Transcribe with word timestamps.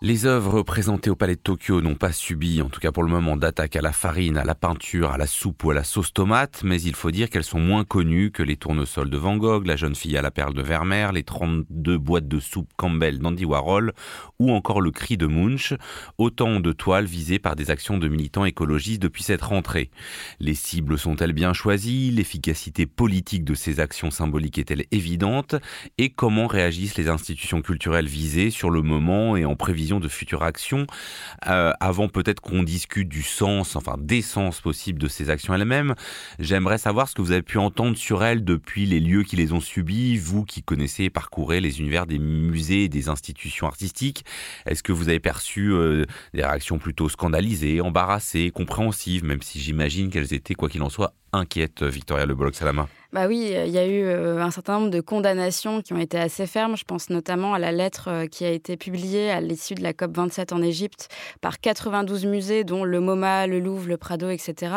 Les 0.00 0.26
œuvres 0.26 0.62
présentées 0.62 1.10
au 1.10 1.16
Palais 1.16 1.34
de 1.34 1.40
Tokyo 1.40 1.80
n'ont 1.80 1.96
pas 1.96 2.12
subi, 2.12 2.62
en 2.62 2.68
tout 2.68 2.78
cas 2.78 2.92
pour 2.92 3.02
le 3.02 3.08
moment, 3.08 3.36
d'attaque 3.36 3.74
à 3.74 3.82
la 3.82 3.90
farine, 3.90 4.36
à 4.36 4.44
la 4.44 4.54
peinture, 4.54 5.10
à 5.10 5.18
la 5.18 5.26
soupe 5.26 5.64
ou 5.64 5.72
à 5.72 5.74
la 5.74 5.82
sauce 5.82 6.12
tomate, 6.12 6.62
mais 6.62 6.80
il 6.80 6.94
faut 6.94 7.10
dire 7.10 7.28
qu'elles 7.28 7.42
sont 7.42 7.58
moins 7.58 7.82
connues 7.82 8.30
que 8.30 8.44
les 8.44 8.56
tournesols 8.56 9.10
de 9.10 9.16
Van 9.16 9.36
Gogh, 9.36 9.66
la 9.66 9.74
jeune 9.74 9.96
fille 9.96 10.16
à 10.16 10.22
la 10.22 10.30
perle 10.30 10.54
de 10.54 10.62
Vermeer, 10.62 11.10
les 11.10 11.24
32 11.24 11.98
boîtes 11.98 12.28
de 12.28 12.38
soupe 12.38 12.70
Campbell 12.76 13.18
d'Andy 13.18 13.44
Warhol 13.44 13.92
ou 14.38 14.52
encore 14.52 14.80
le 14.80 14.92
cri 14.92 15.16
de 15.16 15.26
Munch, 15.26 15.74
autant 16.16 16.60
de 16.60 16.70
toiles 16.70 17.06
visées 17.06 17.40
par 17.40 17.56
des 17.56 17.72
actions 17.72 17.98
de 17.98 18.06
militants 18.06 18.44
écologistes 18.44 19.02
depuis 19.02 19.24
cette 19.24 19.42
rentrée. 19.42 19.90
Les 20.38 20.54
cibles 20.54 20.96
sont-elles 20.96 21.32
bien 21.32 21.52
choisies? 21.52 22.12
L'efficacité 22.12 22.86
politique 22.86 23.42
de 23.42 23.54
ces 23.54 23.80
actions 23.80 24.12
symboliques 24.12 24.58
est-elle 24.58 24.84
évidente? 24.92 25.56
Et 25.98 26.10
comment 26.10 26.46
réagissent 26.46 26.96
les 26.96 27.08
institutions 27.08 27.62
culturelles 27.62 28.06
visées 28.06 28.50
sur 28.50 28.70
le 28.70 28.82
moment 28.82 29.36
et 29.36 29.44
en 29.44 29.56
prévision? 29.56 29.87
De 29.98 30.08
futures 30.08 30.42
actions, 30.42 30.86
euh, 31.48 31.72
avant 31.80 32.08
peut-être 32.08 32.40
qu'on 32.40 32.62
discute 32.62 33.08
du 33.08 33.22
sens, 33.22 33.76
enfin 33.76 33.96
des 33.98 34.22
sens 34.22 34.60
possibles 34.60 35.00
de 35.00 35.08
ces 35.08 35.30
actions 35.30 35.54
elles-mêmes, 35.54 35.94
j'aimerais 36.38 36.78
savoir 36.78 37.08
ce 37.08 37.14
que 37.14 37.22
vous 37.22 37.32
avez 37.32 37.42
pu 37.42 37.58
entendre 37.58 37.96
sur 37.96 38.22
elles 38.22 38.44
depuis 38.44 38.84
les 38.84 39.00
lieux 39.00 39.22
qui 39.22 39.36
les 39.36 39.52
ont 39.52 39.60
subis, 39.60 40.16
vous 40.18 40.44
qui 40.44 40.62
connaissez 40.62 41.04
et 41.04 41.10
parcourez 41.10 41.60
les 41.60 41.80
univers 41.80 42.06
des 42.06 42.18
musées 42.18 42.84
et 42.84 42.88
des 42.88 43.08
institutions 43.08 43.66
artistiques. 43.66 44.24
Est-ce 44.66 44.82
que 44.82 44.92
vous 44.92 45.08
avez 45.08 45.20
perçu 45.20 45.72
euh, 45.72 46.04
des 46.34 46.44
réactions 46.44 46.78
plutôt 46.78 47.08
scandalisées, 47.08 47.80
embarrassées, 47.80 48.50
compréhensives, 48.50 49.24
même 49.24 49.42
si 49.42 49.60
j'imagine 49.60 50.10
qu'elles 50.10 50.34
étaient, 50.34 50.54
quoi 50.54 50.68
qu'il 50.68 50.82
en 50.82 50.90
soit, 50.90 51.14
inquiètes, 51.32 51.82
Victoria 51.82 52.26
Le 52.26 52.34
Bolloc-Salama 52.34 52.88
bah 53.10 53.26
oui, 53.26 53.54
il 53.54 53.70
y 53.70 53.78
a 53.78 53.86
eu 53.86 54.04
euh, 54.04 54.42
un 54.42 54.50
certain 54.50 54.80
nombre 54.80 54.90
de 54.90 55.00
condamnations 55.00 55.80
qui 55.80 55.94
ont 55.94 55.98
été 55.98 56.18
assez 56.18 56.46
fermes. 56.46 56.76
Je 56.76 56.84
pense 56.84 57.08
notamment 57.08 57.54
à 57.54 57.58
la 57.58 57.72
lettre 57.72 58.08
euh, 58.08 58.26
qui 58.26 58.44
a 58.44 58.50
été 58.50 58.76
publiée 58.76 59.30
à 59.30 59.40
l'issue 59.40 59.74
de 59.74 59.82
la 59.82 59.94
COP 59.94 60.14
27 60.14 60.52
en 60.52 60.60
Égypte 60.60 61.08
par 61.40 61.58
92 61.58 62.26
musées, 62.26 62.64
dont 62.64 62.84
le 62.84 63.00
MoMA, 63.00 63.46
le 63.46 63.60
Louvre, 63.60 63.88
le 63.88 63.96
Prado, 63.96 64.28
etc., 64.28 64.72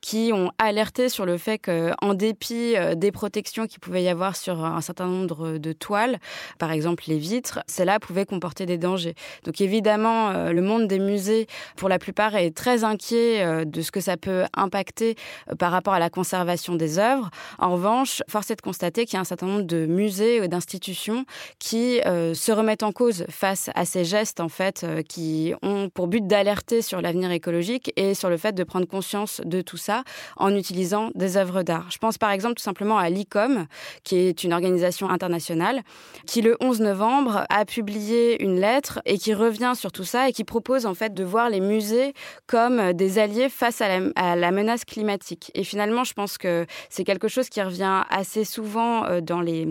qui 0.00 0.30
ont 0.32 0.52
alerté 0.58 1.08
sur 1.08 1.26
le 1.26 1.36
fait 1.38 1.58
qu'en 1.58 2.14
dépit 2.14 2.76
euh, 2.76 2.94
des 2.94 3.10
protections 3.10 3.66
qu'il 3.66 3.80
pouvait 3.80 4.04
y 4.04 4.08
avoir 4.08 4.36
sur 4.36 4.64
un 4.64 4.80
certain 4.80 5.06
nombre 5.06 5.58
de 5.58 5.72
toiles, 5.72 6.20
par 6.60 6.70
exemple 6.70 7.02
les 7.08 7.18
vitres, 7.18 7.64
cela 7.66 7.98
pouvait 7.98 8.26
comporter 8.26 8.64
des 8.64 8.78
dangers. 8.78 9.16
Donc 9.42 9.60
évidemment, 9.60 10.50
le 10.52 10.62
monde 10.62 10.86
des 10.86 11.00
musées, 11.00 11.48
pour 11.76 11.88
la 11.88 11.98
plupart, 11.98 12.36
est 12.36 12.56
très 12.56 12.84
inquiet 12.84 13.64
de 13.66 13.82
ce 13.82 13.90
que 13.90 14.00
ça 14.00 14.16
peut 14.16 14.44
impacter 14.54 15.16
par 15.58 15.72
rapport 15.72 15.91
à 15.92 15.98
la 15.98 16.10
conservation 16.10 16.74
des 16.74 16.98
œuvres. 16.98 17.30
En 17.58 17.72
revanche, 17.72 18.22
force 18.28 18.50
est 18.50 18.56
de 18.56 18.62
constater 18.62 19.04
qu'il 19.04 19.14
y 19.14 19.16
a 19.18 19.20
un 19.20 19.24
certain 19.24 19.46
nombre 19.46 19.62
de 19.62 19.86
musées 19.86 20.40
ou 20.40 20.46
d'institutions 20.46 21.24
qui 21.58 22.00
euh, 22.06 22.34
se 22.34 22.52
remettent 22.52 22.82
en 22.82 22.92
cause 22.92 23.24
face 23.28 23.70
à 23.74 23.84
ces 23.84 24.04
gestes, 24.04 24.40
en 24.40 24.48
fait, 24.48 24.82
euh, 24.84 25.02
qui 25.02 25.54
ont 25.62 25.88
pour 25.88 26.06
but 26.08 26.26
d'alerter 26.26 26.82
sur 26.82 27.00
l'avenir 27.00 27.30
écologique 27.30 27.92
et 27.96 28.14
sur 28.14 28.30
le 28.30 28.36
fait 28.36 28.52
de 28.52 28.64
prendre 28.64 28.86
conscience 28.86 29.40
de 29.44 29.60
tout 29.60 29.76
ça 29.76 30.04
en 30.36 30.54
utilisant 30.54 31.10
des 31.14 31.36
œuvres 31.36 31.62
d'art. 31.62 31.86
Je 31.90 31.98
pense 31.98 32.18
par 32.18 32.30
exemple 32.30 32.54
tout 32.54 32.62
simplement 32.62 32.98
à 32.98 33.10
l'ICOM, 33.10 33.66
qui 34.04 34.16
est 34.16 34.44
une 34.44 34.52
organisation 34.52 35.10
internationale, 35.10 35.82
qui 36.26 36.42
le 36.42 36.56
11 36.60 36.80
novembre 36.80 37.44
a 37.48 37.64
publié 37.64 38.42
une 38.42 38.60
lettre 38.60 39.00
et 39.04 39.18
qui 39.18 39.34
revient 39.34 39.72
sur 39.74 39.92
tout 39.92 40.04
ça 40.04 40.28
et 40.28 40.32
qui 40.32 40.44
propose 40.44 40.86
en 40.86 40.94
fait 40.94 41.14
de 41.14 41.24
voir 41.24 41.50
les 41.50 41.60
musées 41.60 42.12
comme 42.46 42.92
des 42.92 43.18
alliés 43.18 43.48
face 43.48 43.80
à 43.80 43.88
la, 43.88 44.06
à 44.16 44.36
la 44.36 44.50
menace 44.50 44.84
climatique. 44.84 45.50
Et 45.54 45.64
finalement, 45.64 45.81
je 46.04 46.12
pense 46.12 46.38
que 46.38 46.66
c'est 46.88 47.04
quelque 47.04 47.28
chose 47.28 47.48
qui 47.48 47.62
revient 47.62 48.02
assez 48.10 48.44
souvent 48.44 49.04
euh, 49.04 49.20
dans 49.20 49.40
les 49.40 49.66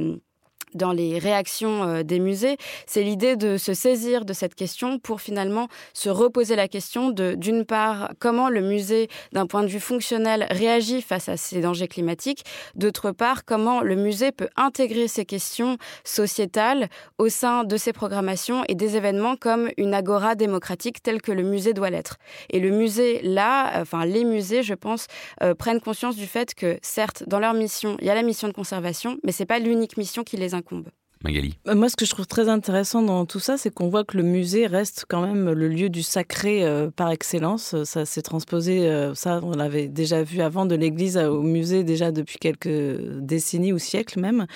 dans 0.74 0.92
les 0.92 1.20
réactions 1.20 1.84
euh, 1.84 2.04
des 2.04 2.20
musées, 2.20 2.58
c'est 2.86 3.04
l'idée 3.04 3.36
de 3.36 3.58
se 3.58 3.74
saisir 3.74 4.26
de 4.26 4.34
cette 4.34 4.56
question 4.56 5.00
pour 5.00 5.22
finalement 5.22 5.68
se 5.94 6.10
reposer 6.10 6.56
la 6.56 6.68
question 6.68 7.10
de, 7.10 7.36
d'une 7.36 7.66
part, 7.66 8.12
comment 8.20 8.50
le 8.50 8.62
musée, 8.62 9.10
d'un 9.32 9.48
point 9.48 9.64
de 9.64 9.68
vue 9.68 9.80
fonctionnel, 9.80 10.48
réagit 10.50 11.02
face 11.02 11.30
à 11.30 11.38
ces 11.38 11.62
dangers 11.62 11.88
climatiques, 11.88 12.44
d'autre 12.76 13.12
part, 13.12 13.46
comment 13.46 13.82
le 13.82 13.96
musée 13.96 14.32
peut 14.32 14.50
intégrer 14.56 15.08
ces 15.08 15.26
questions 15.26 15.78
sociétales 16.04 16.90
au 17.18 17.30
sein 17.30 17.64
de 17.64 17.78
ses 17.78 17.94
programmations 17.94 18.64
et 18.68 18.76
des 18.76 18.98
événements 18.98 19.36
comme 19.36 19.70
une 19.78 19.94
agora 19.94 20.36
démocratique 20.36 21.02
telle 21.04 21.22
que 21.22 21.32
le 21.32 21.44
musée 21.44 21.74
doit 21.74 21.90
l'être. 21.90 22.18
Et 22.50 22.60
le 22.60 22.72
musée, 22.72 23.22
là, 23.24 23.82
enfin 23.82 24.06
les 24.06 24.24
musées, 24.24 24.64
je 24.64 24.74
pense, 24.74 25.08
euh, 25.44 25.54
prennent 25.54 25.82
conscience 25.82 26.16
du 26.16 26.28
fait 26.28 26.54
que, 26.56 26.78
certes, 26.82 27.24
dans 27.28 27.40
leur 27.40 27.54
mission, 27.54 27.98
il 28.00 28.08
y 28.08 28.10
a 28.10 28.16
la 28.16 28.24
mission 28.24 28.48
de 28.48 28.54
conservation, 28.54 29.18
mais 29.24 29.32
c'est 29.32 29.46
pas 29.46 29.60
l'unique 29.60 29.98
mission 29.98 30.24
qui 30.24 30.38
les 30.38 30.56
incombe. 30.62 30.92
Magali 31.24 31.54
euh, 31.68 31.76
Moi, 31.76 31.90
ce 31.90 31.96
que 31.96 32.06
je 32.06 32.10
trouve 32.10 32.28
très 32.28 32.50
intéressant 32.50 33.02
dans 33.02 33.26
tout 33.26 33.40
ça, 33.40 33.58
c'est 33.58 33.74
qu'on 33.74 33.90
voit 33.90 34.04
que 34.04 34.18
le 34.18 34.24
musée 34.24 34.66
reste 34.68 35.06
quand 35.08 35.22
même 35.22 35.52
le 35.52 35.68
lieu 35.68 35.90
du 35.90 36.04
sacré 36.04 36.64
euh, 36.64 36.90
par 36.90 37.12
excellence. 37.12 37.84
Ça 37.84 38.06
s'est 38.06 38.22
transposé, 38.22 38.90
euh, 38.90 39.14
ça, 39.14 39.40
on 39.44 39.52
l'avait 39.52 39.88
déjà 39.88 40.24
vu 40.24 40.42
avant, 40.42 40.66
de 40.66 40.76
l'église 40.76 41.18
au 41.18 41.42
musée 41.42 41.84
déjà 41.84 42.12
depuis 42.12 42.38
quelques 42.38 42.70
décennies 43.20 43.74
ou 43.74 43.78
siècles 43.78 44.20
même. 44.20 44.48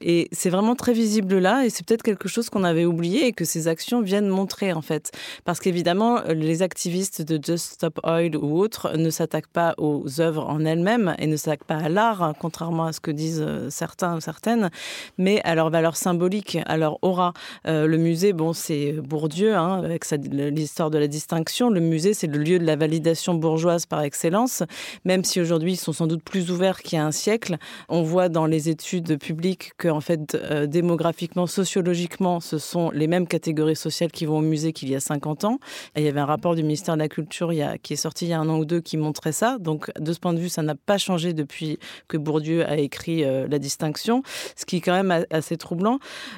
Et 0.00 0.28
c'est 0.32 0.50
vraiment 0.50 0.76
très 0.76 0.92
visible 0.92 1.38
là, 1.38 1.64
et 1.64 1.70
c'est 1.70 1.84
peut-être 1.86 2.02
quelque 2.02 2.28
chose 2.28 2.50
qu'on 2.50 2.64
avait 2.64 2.84
oublié 2.84 3.26
et 3.26 3.32
que 3.32 3.44
ces 3.44 3.68
actions 3.68 4.00
viennent 4.02 4.28
montrer 4.28 4.72
en 4.72 4.82
fait. 4.82 5.12
Parce 5.44 5.60
qu'évidemment, 5.60 6.20
les 6.28 6.62
activistes 6.62 7.22
de 7.22 7.40
Just 7.42 7.74
Stop 7.74 8.00
Oil 8.04 8.36
ou 8.36 8.58
autres 8.58 8.96
ne 8.96 9.10
s'attaquent 9.10 9.48
pas 9.48 9.74
aux 9.78 10.20
œuvres 10.20 10.46
en 10.46 10.64
elles-mêmes 10.64 11.14
et 11.18 11.26
ne 11.26 11.36
s'attaquent 11.36 11.64
pas 11.64 11.76
à 11.76 11.88
l'art, 11.88 12.34
contrairement 12.38 12.86
à 12.86 12.92
ce 12.92 13.00
que 13.00 13.10
disent 13.10 13.46
certains 13.70 14.16
ou 14.16 14.20
certaines, 14.20 14.70
mais 15.18 15.40
à 15.42 15.54
leur 15.54 15.70
valeur 15.70 15.96
symbolique. 16.04 16.58
Alors, 16.66 16.98
aura 17.00 17.32
euh, 17.66 17.86
le 17.86 17.96
musée, 17.96 18.34
bon, 18.34 18.52
c'est 18.52 18.92
Bourdieu, 18.92 19.54
hein, 19.54 19.82
avec 19.82 20.04
l'histoire 20.10 20.90
de 20.90 20.98
la 20.98 21.08
distinction. 21.08 21.70
Le 21.70 21.80
musée, 21.80 22.12
c'est 22.12 22.26
le 22.26 22.38
lieu 22.38 22.58
de 22.58 22.64
la 22.64 22.76
validation 22.76 23.32
bourgeoise 23.34 23.86
par 23.86 24.02
excellence, 24.02 24.62
même 25.06 25.24
si 25.24 25.40
aujourd'hui 25.40 25.72
ils 25.72 25.76
sont 25.76 25.94
sans 25.94 26.06
doute 26.06 26.22
plus 26.22 26.50
ouverts 26.50 26.82
qu'il 26.82 26.98
y 26.98 27.00
a 27.00 27.06
un 27.06 27.10
siècle. 27.10 27.56
On 27.88 28.02
voit 28.02 28.28
dans 28.28 28.44
les 28.44 28.68
études 28.68 29.18
publiques 29.18 29.72
que, 29.78 29.88
en 29.88 30.02
fait, 30.02 30.34
euh, 30.34 30.66
démographiquement, 30.66 31.46
sociologiquement, 31.46 32.40
ce 32.40 32.58
sont 32.58 32.90
les 32.90 33.06
mêmes 33.06 33.26
catégories 33.26 33.76
sociales 33.76 34.12
qui 34.12 34.26
vont 34.26 34.38
au 34.38 34.42
musée 34.42 34.74
qu'il 34.74 34.90
y 34.90 34.94
a 34.94 35.00
50 35.00 35.44
ans. 35.44 35.58
Il 35.96 36.02
y 36.02 36.08
avait 36.08 36.20
un 36.20 36.26
rapport 36.26 36.54
du 36.54 36.62
ministère 36.62 36.96
de 36.96 37.00
la 37.00 37.08
Culture 37.08 37.50
qui 37.82 37.94
est 37.94 37.96
sorti 37.96 38.26
il 38.26 38.28
y 38.28 38.32
a 38.34 38.40
un 38.40 38.48
an 38.50 38.58
ou 38.58 38.66
deux 38.66 38.80
qui 38.82 38.98
montrait 38.98 39.32
ça. 39.32 39.56
Donc, 39.58 39.90
de 39.98 40.12
ce 40.12 40.20
point 40.20 40.34
de 40.34 40.38
vue, 40.38 40.50
ça 40.50 40.62
n'a 40.62 40.74
pas 40.74 40.98
changé 40.98 41.32
depuis 41.32 41.78
que 42.08 42.18
Bourdieu 42.18 42.68
a 42.68 42.76
écrit 42.76 43.24
euh, 43.24 43.46
la 43.48 43.58
distinction, 43.58 44.22
ce 44.54 44.66
qui 44.66 44.76
est 44.76 44.80
quand 44.82 44.92
même 44.92 45.24
assez 45.30 45.56
troublant 45.56 45.93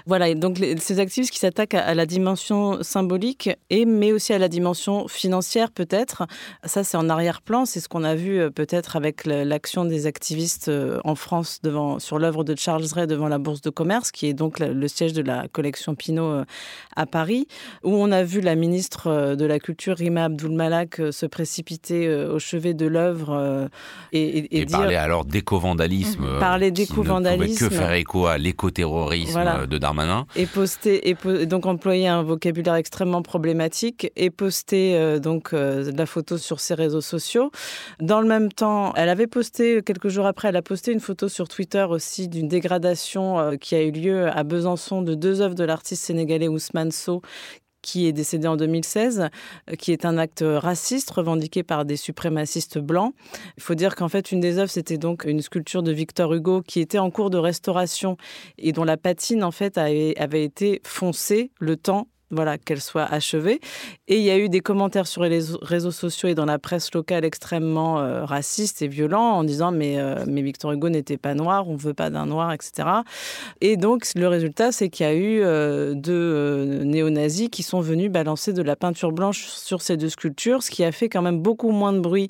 voilà, 0.06 0.32
donc 0.34 0.58
ces 0.78 1.00
activistes 1.00 1.32
qui 1.32 1.38
s'attaquent 1.38 1.74
à, 1.74 1.94
la 1.94 2.06
dimension 2.06 2.82
symbolique 2.82 3.50
et 3.70 3.84
mais 3.84 4.12
aussi 4.12 4.32
à 4.32 4.38
la 4.38 4.48
dimension 4.48 5.08
financière 5.08 5.70
peut-être. 5.70 6.26
Ça, 6.64 6.84
c'est 6.84 6.96
en 6.96 7.08
arrière-plan. 7.08 7.64
C'est 7.64 7.80
ce 7.80 7.88
qu'on 7.88 8.04
a 8.04 8.14
vu 8.14 8.38
euh, 8.38 8.50
peut-être 8.50 8.96
avec 8.96 9.24
l'action 9.26 9.84
des 9.84 10.06
activistes 10.06 10.68
euh, 10.68 10.98
en 11.04 11.14
France 11.14 11.60
devant 11.62 11.98
sur 11.98 12.18
l'œuvre 12.18 12.44
de 12.44 12.54
Charles 12.56 12.86
Ray 12.92 13.06
devant 13.06 13.28
la 13.28 13.38
Bourse 13.38 13.60
de 13.60 13.70
commerce, 13.70 14.10
qui 14.10 14.26
est 14.26 14.34
donc 14.34 14.58
le 14.58 14.88
siège 14.88 15.12
de 15.12 15.22
la 15.22 15.48
collection 15.48 15.94
Pinault 15.94 16.24
euh, 16.24 16.44
à 16.94 17.06
Paris, 17.06 17.46
où 17.82 17.94
on 17.94 18.12
a 18.12 18.22
vu 18.22 18.40
la 18.40 18.54
ministre 18.54 19.34
de 19.34 19.44
la 19.44 19.58
Culture 19.58 19.96
Rima 19.96 20.24
Abdul-Malak 20.24 21.00
se 21.10 21.26
précipiter 21.26 22.08
au 22.08 22.38
chevet 22.38 22.74
de 22.74 22.86
l'œuvre 22.86 23.68
et, 24.12 24.60
et, 24.60 24.66
parler 24.66 24.96
alors 24.96 25.24
d'éco-vandalisme. 25.24 26.38
Parler 26.38 26.70
d'éco-vandalisme. 26.70 27.68
Que 27.68 27.74
faire 27.74 27.92
écho 27.92 28.26
à 28.26 28.38
l'écoterrorisme 28.38 29.38
euh, 29.46 29.66
de 29.66 29.78
Darmanin. 29.78 30.26
Et 30.36 30.46
poster, 30.46 31.08
et 31.08 31.46
donc 31.46 31.66
employer 31.66 32.08
un 32.08 32.22
vocabulaire 32.22 32.74
extrêmement 32.74 33.22
problématique 33.22 34.12
et 34.16 34.30
poster 34.30 34.96
euh, 34.96 35.18
donc 35.18 35.52
euh, 35.52 35.90
la 35.96 36.06
photo 36.06 36.38
sur 36.38 36.60
ses 36.60 36.74
réseaux 36.74 37.00
sociaux. 37.00 37.50
Dans 38.00 38.20
le 38.20 38.28
même 38.28 38.52
temps, 38.52 38.92
elle 38.94 39.08
avait 39.08 39.26
posté 39.26 39.82
quelques 39.82 40.08
jours 40.08 40.26
après, 40.26 40.48
elle 40.48 40.56
a 40.56 40.62
posté 40.62 40.92
une 40.92 41.00
photo 41.00 41.28
sur 41.28 41.48
Twitter 41.48 41.86
aussi 41.88 42.28
d'une 42.28 42.48
dégradation 42.48 43.56
qui 43.60 43.74
a 43.74 43.82
eu 43.82 43.90
lieu 43.90 44.28
à 44.28 44.42
Besançon 44.42 45.02
de 45.02 45.14
deux 45.14 45.40
œuvres 45.40 45.54
de 45.54 45.64
l'artiste 45.64 46.04
sénégalais 46.04 46.48
Ousmane 46.48 46.92
Sow 46.92 47.22
qui 47.86 48.08
est 48.08 48.12
décédé 48.12 48.48
en 48.48 48.56
2016, 48.56 49.28
euh, 49.70 49.74
qui 49.76 49.92
est 49.92 50.04
un 50.04 50.18
acte 50.18 50.44
raciste 50.44 51.08
revendiqué 51.10 51.62
par 51.62 51.84
des 51.84 51.96
suprémacistes 51.96 52.78
blancs. 52.78 53.14
Il 53.56 53.62
faut 53.62 53.76
dire 53.76 53.94
qu'en 53.94 54.08
fait, 54.08 54.32
une 54.32 54.40
des 54.40 54.58
œuvres, 54.58 54.70
c'était 54.70 54.98
donc 54.98 55.24
une 55.24 55.40
sculpture 55.40 55.84
de 55.84 55.92
Victor 55.92 56.34
Hugo 56.34 56.62
qui 56.62 56.80
était 56.80 56.98
en 56.98 57.10
cours 57.12 57.30
de 57.30 57.38
restauration 57.38 58.16
et 58.58 58.72
dont 58.72 58.82
la 58.82 58.96
patine, 58.96 59.44
en 59.44 59.52
fait, 59.52 59.78
avait 59.78 60.44
été 60.44 60.80
foncée 60.84 61.52
le 61.60 61.76
temps 61.76 62.08
voilà, 62.30 62.58
qu'elle 62.58 62.80
soit 62.80 63.04
achevée. 63.04 63.60
Et 64.08 64.18
il 64.18 64.22
y 64.22 64.30
a 64.30 64.38
eu 64.38 64.48
des 64.48 64.60
commentaires 64.60 65.06
sur 65.06 65.22
les 65.22 65.40
réseaux 65.62 65.90
sociaux 65.90 66.28
et 66.28 66.34
dans 66.34 66.44
la 66.44 66.58
presse 66.58 66.92
locale 66.92 67.24
extrêmement 67.24 68.00
euh, 68.00 68.24
racistes 68.24 68.82
et 68.82 68.88
violents 68.88 69.36
en 69.36 69.44
disant 69.44 69.70
mais, 69.70 69.98
euh, 69.98 70.24
mais 70.26 70.42
Victor 70.42 70.72
Hugo 70.72 70.88
n'était 70.88 71.18
pas 71.18 71.34
noir, 71.34 71.68
on 71.68 71.76
veut 71.76 71.94
pas 71.94 72.10
d'un 72.10 72.26
noir, 72.26 72.52
etc. 72.52 72.88
Et 73.60 73.76
donc 73.76 74.06
le 74.16 74.28
résultat, 74.28 74.72
c'est 74.72 74.88
qu'il 74.88 75.06
y 75.06 75.08
a 75.08 75.14
eu 75.14 75.40
euh, 75.42 75.94
deux 75.94 76.82
néo-nazis 76.84 77.48
qui 77.50 77.62
sont 77.62 77.80
venus 77.80 78.10
balancer 78.10 78.52
de 78.52 78.62
la 78.62 78.76
peinture 78.76 79.12
blanche 79.12 79.46
sur 79.46 79.82
ces 79.82 79.96
deux 79.96 80.08
sculptures, 80.08 80.62
ce 80.62 80.70
qui 80.70 80.84
a 80.84 80.92
fait 80.92 81.08
quand 81.08 81.22
même 81.22 81.40
beaucoup 81.40 81.70
moins 81.70 81.92
de 81.92 82.00
bruit 82.00 82.28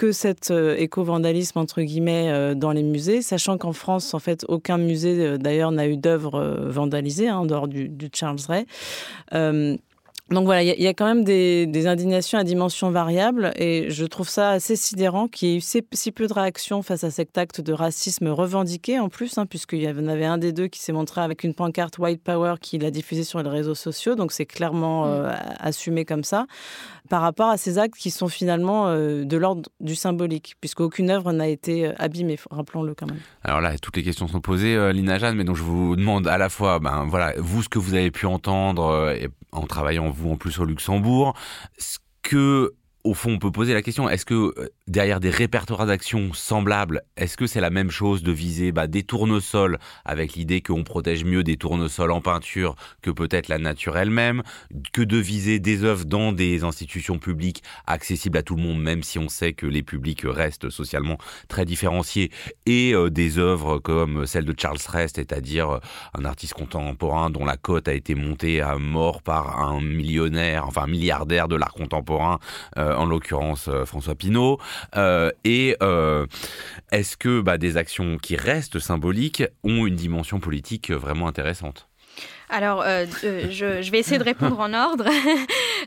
que 0.00 0.12
cet 0.12 0.50
éco-vandalisme 0.50 1.58
entre 1.58 1.82
guillemets 1.82 2.54
dans 2.54 2.72
les 2.72 2.82
musées, 2.82 3.20
sachant 3.20 3.58
qu'en 3.58 3.74
France, 3.74 4.14
en 4.14 4.18
fait, 4.18 4.46
aucun 4.48 4.78
musée 4.78 5.36
d'ailleurs 5.36 5.72
n'a 5.72 5.86
eu 5.86 5.98
d'œuvre 5.98 6.64
vandalisée 6.68 7.28
hein, 7.28 7.36
en 7.36 7.44
dehors 7.44 7.68
du 7.68 8.08
Charles 8.10 8.38
Ray. 8.48 8.64
Donc 10.30 10.44
voilà, 10.44 10.62
il 10.62 10.80
y, 10.80 10.86
a 10.86 10.94
quand 10.94 11.06
même 11.06 11.24
des, 11.24 11.86
indignations 11.88 12.38
à 12.38 12.44
dimension 12.44 12.92
variable 12.92 13.50
et 13.56 13.90
je 13.90 14.04
trouve 14.04 14.28
ça 14.28 14.50
assez 14.50 14.76
sidérant 14.76 15.26
qu'il 15.26 15.48
y 15.48 15.52
ait 15.54 15.56
eu 15.56 15.60
si, 15.60 16.12
peu 16.12 16.28
de 16.28 16.32
réactions 16.32 16.82
face 16.82 17.02
à 17.02 17.10
cet 17.10 17.36
acte 17.36 17.60
de 17.60 17.72
racisme 17.72 18.28
revendiqué 18.28 19.00
en 19.00 19.08
plus, 19.08 19.38
hein, 19.38 19.46
puisqu'il 19.46 19.82
y 19.82 19.88
en 19.88 20.06
avait 20.06 20.26
un 20.26 20.38
des 20.38 20.52
deux 20.52 20.68
qui 20.68 20.78
s'est 20.78 20.92
montré 20.92 21.20
avec 21.20 21.42
une 21.42 21.52
pancarte 21.52 21.98
White 21.98 22.22
Power 22.22 22.54
qu'il 22.60 22.84
a 22.84 22.92
diffusée 22.92 23.24
sur 23.24 23.42
les 23.42 23.50
réseaux 23.50 23.74
sociaux, 23.74 24.14
donc 24.14 24.30
c'est 24.30 24.46
clairement 24.46 25.04
mm. 25.04 25.08
euh, 25.08 25.32
assumé 25.58 26.04
comme 26.04 26.22
ça, 26.22 26.46
par 27.08 27.22
rapport 27.22 27.48
à 27.48 27.56
ces 27.56 27.78
actes 27.78 27.96
qui 27.96 28.12
sont 28.12 28.28
finalement 28.28 28.86
euh, 28.86 29.24
de 29.24 29.36
l'ordre 29.36 29.68
du 29.80 29.96
symbolique, 29.96 30.54
puisqu'aucune 30.60 31.10
œuvre 31.10 31.32
n'a 31.32 31.48
été 31.48 31.88
euh, 31.88 31.92
abîmée, 31.98 32.38
rappelons-le 32.52 32.94
quand 32.94 33.06
même. 33.06 33.18
Alors 33.42 33.60
là, 33.60 33.76
toutes 33.78 33.96
les 33.96 34.04
questions 34.04 34.28
sont 34.28 34.40
posées, 34.40 34.92
Lina 34.92 35.18
Jeanne, 35.18 35.36
mais 35.36 35.44
donc 35.44 35.56
je 35.56 35.64
vous 35.64 35.96
demande 35.96 36.28
à 36.28 36.38
la 36.38 36.48
fois, 36.48 36.78
ben 36.78 37.04
voilà, 37.08 37.34
vous 37.38 37.64
ce 37.64 37.68
que 37.68 37.80
vous 37.80 37.94
avez 37.94 38.12
pu 38.12 38.26
entendre 38.26 39.12
en 39.52 39.66
travaillant 39.66 40.10
en 40.26 40.36
plus 40.36 40.58
au 40.58 40.64
Luxembourg, 40.64 41.34
ce 41.78 41.98
que 42.22 42.74
au 43.04 43.14
fond, 43.14 43.32
on 43.32 43.38
peut 43.38 43.50
poser 43.50 43.72
la 43.72 43.82
question 43.82 44.08
est-ce 44.08 44.26
que 44.26 44.34
euh, 44.34 44.68
derrière 44.86 45.20
des 45.20 45.30
répertoires 45.30 45.86
d'actions 45.86 46.32
semblables, 46.32 47.02
est-ce 47.16 47.36
que 47.36 47.46
c'est 47.46 47.60
la 47.60 47.70
même 47.70 47.90
chose 47.90 48.22
de 48.22 48.32
viser 48.32 48.72
bah, 48.72 48.86
des 48.86 49.02
tournesols 49.02 49.78
avec 50.04 50.34
l'idée 50.34 50.60
qu'on 50.60 50.84
protège 50.84 51.24
mieux 51.24 51.42
des 51.42 51.56
tournesols 51.56 52.10
en 52.10 52.20
peinture 52.20 52.76
que 53.00 53.10
peut-être 53.10 53.48
la 53.48 53.58
nature 53.58 53.96
elle-même, 53.96 54.42
que 54.92 55.02
de 55.02 55.16
viser 55.16 55.60
des 55.60 55.84
œuvres 55.84 56.04
dans 56.04 56.32
des 56.32 56.64
institutions 56.64 57.18
publiques 57.18 57.62
accessibles 57.86 58.36
à 58.36 58.42
tout 58.42 58.56
le 58.56 58.62
monde, 58.62 58.82
même 58.82 59.02
si 59.02 59.18
on 59.18 59.28
sait 59.28 59.54
que 59.54 59.66
les 59.66 59.82
publics 59.82 60.22
restent 60.24 60.68
socialement 60.68 61.16
très 61.48 61.64
différenciés, 61.64 62.30
et 62.66 62.92
euh, 62.92 63.08
des 63.08 63.38
œuvres 63.38 63.78
comme 63.78 64.26
celle 64.26 64.44
de 64.44 64.54
Charles 64.56 64.78
Rest, 64.88 65.16
c'est-à-dire 65.16 65.70
euh, 65.70 65.78
un 66.14 66.24
artiste 66.24 66.54
contemporain 66.54 67.30
dont 67.30 67.44
la 67.44 67.56
cote 67.56 67.88
a 67.88 67.94
été 67.94 68.14
montée 68.14 68.60
à 68.60 68.76
mort 68.76 69.22
par 69.22 69.60
un 69.60 69.80
millionnaire, 69.80 70.66
enfin 70.66 70.82
un 70.82 70.86
milliardaire 70.86 71.48
de 71.48 71.56
l'art 71.56 71.72
contemporain. 71.72 72.38
En 72.96 73.06
l'occurrence 73.06 73.68
euh, 73.68 73.84
François 73.84 74.14
Pinault. 74.14 74.58
Euh, 74.96 75.30
et 75.44 75.76
est-ce 76.92 77.16
que 77.16 77.40
bah, 77.40 77.58
des 77.58 77.76
actions 77.76 78.18
qui 78.18 78.36
restent 78.36 78.78
symboliques 78.78 79.44
ont 79.64 79.86
une 79.86 79.96
dimension 79.96 80.40
politique 80.40 80.90
vraiment 80.90 81.28
intéressante? 81.28 81.88
Alors, 82.50 82.82
euh, 82.82 83.06
euh, 83.22 83.46
je, 83.50 83.90
vais 83.90 84.00
essayer 84.00 84.18
de 84.18 84.24
répondre 84.24 84.58
en 84.58 84.74
ordre. 84.74 85.06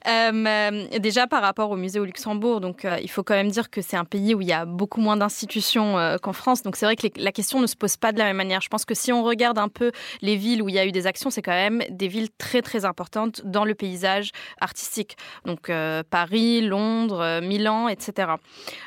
Euh, 0.06 0.88
déjà, 1.00 1.28
par 1.28 1.42
rapport 1.42 1.72
au 1.72 1.78
musée 1.78 2.00
au 2.00 2.04
Luxembourg, 2.04 2.60
donc 2.60 2.86
il 3.02 3.10
faut 3.10 3.24
quand 3.24 3.36
même 3.36 3.50
dire 3.50 3.70
que 3.70 3.82
c'est 3.82 3.96
un 3.96 4.04
pays 4.04 4.36
où 4.36 4.42
il 4.42 4.48
y 4.48 4.52
a 4.52 4.66
beaucoup 4.66 5.00
moins 5.00 5.16
d'institutions 5.16 6.18
qu'en 6.22 6.34
France. 6.34 6.62
Donc, 6.64 6.76
c'est 6.76 6.86
vrai 6.86 6.98
que 6.98 7.08
la 7.16 7.32
question 7.32 7.62
ne 7.62 7.68
se 7.68 7.76
pose 7.76 7.96
pas 7.96 8.12
de 8.12 8.18
la 8.18 8.26
même 8.26 8.36
manière. 8.36 8.60
Je 8.60 8.68
pense 8.68 8.84
que 8.84 8.96
si 8.96 9.14
on 9.14 9.24
regarde 9.24 9.58
un 9.58 9.70
peu 9.70 9.92
les 10.22 10.36
villes 10.36 10.62
où 10.62 10.68
il 10.68 10.76
y 10.76 10.80
a 10.80 10.86
eu 10.86 10.92
des 10.92 11.08
actions, 11.08 11.30
c'est 11.30 11.42
quand 11.42 11.52
même 11.52 11.84
des 11.90 12.10
villes 12.10 12.30
très, 12.38 12.62
très 12.62 12.84
importantes 12.84 13.42
dans 13.46 13.64
le 13.64 13.76
paysage 13.76 14.32
artistique. 14.60 15.16
Donc, 15.46 15.72
Paris, 16.10 16.62
Londres, 16.62 17.40
Milan, 17.42 17.88
etc. 17.88 18.34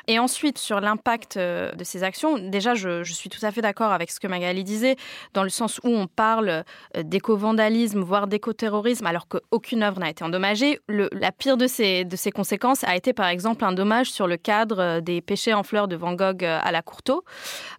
Et 0.07 0.19
ensuite, 0.19 0.59
sur 0.59 0.81
l'impact 0.81 1.37
de 1.39 1.83
ces 1.83 2.03
actions, 2.03 2.37
déjà, 2.37 2.75
je, 2.75 3.03
je 3.03 3.13
suis 3.13 3.29
tout 3.29 3.43
à 3.43 3.51
fait 3.51 3.61
d'accord 3.61 3.91
avec 3.91 4.11
ce 4.11 4.19
que 4.19 4.27
Magali 4.27 4.63
disait, 4.63 4.97
dans 5.33 5.43
le 5.43 5.49
sens 5.49 5.79
où 5.83 5.89
on 5.89 6.05
parle 6.05 6.63
d'éco-vandalisme 6.95 7.66
voire 7.95 8.27
d'écoterrorisme, 8.27 9.05
alors 9.05 9.27
qu'aucune 9.27 9.83
œuvre 9.83 9.99
n'a 9.99 10.09
été 10.09 10.23
endommagée. 10.23 10.79
la 10.87 11.31
pire 11.31 11.57
de 11.57 11.67
ces, 11.67 12.05
de 12.05 12.15
ces 12.15 12.31
conséquences 12.31 12.83
a 12.83 12.95
été 12.95 13.13
par 13.13 13.27
exemple 13.27 13.63
un 13.65 13.71
dommage 13.71 14.11
sur 14.11 14.27
le 14.27 14.37
cadre 14.37 14.79
euh, 14.79 15.01
des 15.01 15.21
péchés 15.21 15.53
en 15.53 15.63
fleurs 15.63 15.87
de 15.87 15.95
Van 15.95 16.13
Gogh 16.13 16.43
euh, 16.43 16.59
à 16.61 16.71
la 16.71 16.81
Courteau. 16.81 17.23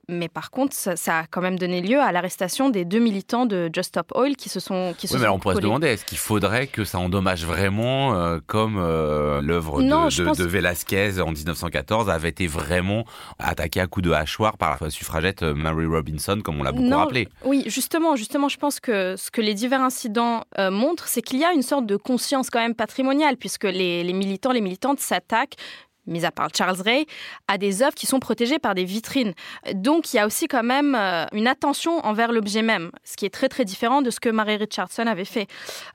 Mais 0.09 0.29
par 0.29 0.51
contre, 0.51 0.75
ça, 0.75 1.19
a 1.19 1.27
quand 1.27 1.41
même 1.41 1.59
donné 1.59 1.81
lieu 1.81 2.01
à 2.01 2.13
l'arrestation 2.13 2.71
des 2.71 2.85
deux 2.85 2.99
militants 2.99 3.47
de 3.47 3.71
Just 3.73 3.89
Stop 3.89 4.13
Oil 4.15 4.37
qui 4.37 4.49
se 4.49 4.61
sont 4.61 4.95
qui 4.97 5.07
oui, 5.07 5.17
mais 5.17 5.25
alors 5.25 5.37
on 5.37 5.39
pourrait 5.39 5.57
se 5.57 5.61
demander 5.61 5.89
est-ce 5.89 6.05
qu'il 6.05 6.19
faudrait 6.19 6.67
que 6.67 6.85
ça 6.85 6.99
endommage 6.99 7.45
vraiment 7.45 8.15
euh, 8.15 8.39
comme 8.47 8.77
l'œuvre 8.77 9.83
de, 9.83 10.37
de, 10.37 10.45
Velázquez 10.45 11.21
en 11.21 11.31
1914 11.31 12.09
avait 12.09 12.31
été 12.31 12.47
vraiment 12.47 13.05
attaquée 13.39 13.81
à 13.81 13.87
coups 13.87 14.07
de 14.07 14.13
hachoir 14.13 14.57
par 14.57 14.79
la 14.81 14.91
suffragette 14.91 15.43
Mary 15.43 15.87
Robinson, 15.87 16.41
comme 16.43 16.61
on 16.61 16.63
l'a 16.63 16.73
beaucoup 16.73 16.97
rappelé. 16.97 17.29
Oui, 17.45 17.65
justement, 17.67 18.17
justement, 18.17 18.49
je 18.49 18.57
pense 18.57 18.81
que 18.81 19.17
ce 19.17 19.31
que 19.31 19.41
les 19.41 19.55
divers 19.55 19.78
incident 19.79 20.45
euh, 20.59 20.71
montre, 20.71 21.09
c'est 21.09 21.23
qu'il 21.23 21.39
y 21.39 21.45
a 21.45 21.53
une 21.53 21.63
sorte 21.63 21.87
de 21.87 21.97
conscience 21.97 22.51
quand 22.51 22.61
même 22.61 22.75
patrimoniale, 22.75 23.37
puisque 23.37 23.65
les 23.65 24.13
militants, 24.13 24.53
les 24.53 24.61
militantes 24.61 25.01
s'attaquent 25.01 25.57
mis 26.09 26.25
à 26.25 26.33
part 26.33 26.49
Charles 26.57 26.81
Ray, 26.81 27.07
à 27.47 27.59
des 27.59 27.83
œuvres 27.83 27.95
qui 27.95 28.07
sont 28.07 28.19
protégées 28.19 28.59
par 28.59 28.75
des 28.75 28.85
vitrines. 28.85 29.35
Donc 29.75 30.13
il 30.13 30.17
y 30.17 30.19
a 30.19 30.27
aussi 30.27 30.49
quand 30.49 30.63
même 30.63 30.95
euh, 30.95 31.27
une 31.33 31.47
attention 31.47 32.05
envers 32.05 32.33
l'objet 32.33 32.63
même, 32.63 32.91
ce 33.05 33.17
qui 33.17 33.27
est 33.27 33.31
très 33.31 33.49
très 33.49 33.65
différent 33.65 34.03
de 34.03 34.11
ce 34.11 34.21
que 34.21 34.29
Mary 34.29 34.57
Richardson 34.57 35.07
avait 35.07 35.25
fait, 35.25 35.47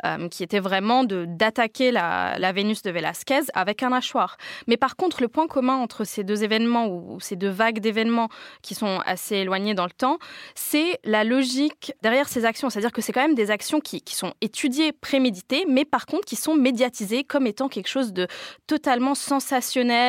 euh, 0.06 0.30
qui 0.30 0.44
était 0.44 0.60
vraiment 0.60 1.04
d'attaquer 1.04 1.92
la, 1.92 2.52
Vénus 2.54 2.84
de 2.84 2.92
Velázquez 2.92 3.42
avec 3.56 3.82
un 3.82 3.92
hachoir. 3.92 4.38
Mais 4.68 4.78
par 4.78 4.96
contre, 4.96 5.22
le 5.22 5.28
point 5.28 5.48
commun 5.48 5.76
entre 5.76 6.04
ces 6.04 6.24
deux 6.24 6.44
événements 6.44 6.88
ou, 6.88 7.20
ces 7.20 7.36
deux 7.36 7.50
vagues 7.50 7.80
d'événements 7.80 8.30
qui 8.62 8.76
sont 8.76 9.00
assez 9.06 9.38
éloignés 9.38 9.74
dans 9.74 9.86
le 9.86 9.92
temps, 9.92 10.20
c'est 10.54 11.00
la 11.04 11.24
logique 11.24 11.94
derrière 12.04 12.30
ces 12.30 12.46
actions. 12.46 12.70
C'est-à-dire 12.70 12.92
que 12.92 13.02
c'est 13.02 13.12
quand 13.12 13.22
même 13.22 13.34
des 13.34 13.50
actions 13.50 13.80
qui, 13.80 14.02
qui 14.02 14.14
sont 14.14 14.34
étudiées, 14.42 14.92
préméditées, 14.92 15.66
mais 15.68 15.84
par 15.84 16.06
contre 16.06 16.26
qui 16.26 16.36
sont 16.36 16.54
médiatisées 16.54 17.24
comme 17.24 17.48
étant 17.48 17.70
quelque 17.70 17.88
chose 17.88 18.14
de 18.14 18.28
totalement 18.68 19.16
sensationnel 19.16 20.03